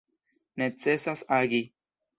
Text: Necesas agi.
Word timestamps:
Necesas 0.61 1.21
agi. 1.41 1.63